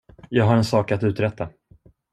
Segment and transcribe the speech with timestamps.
[0.29, 1.49] Jag har en sak att uträtta.